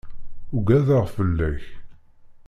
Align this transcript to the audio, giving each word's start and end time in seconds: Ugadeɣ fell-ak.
Ugadeɣ 0.55 1.05
fell-ak. 1.15 1.63